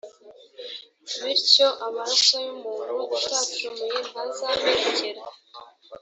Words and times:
bityo 1.21 1.67
amaraso 1.85 2.35
y’umuntu 2.45 2.95
utacumuye 3.17 3.99
ntazamenekera 4.09 5.23